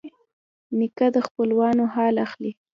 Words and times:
نیکه 0.77 1.07
د 1.15 1.17
خپلوانو 1.27 1.83
حال 1.93 2.15
اخلي. 2.25 2.51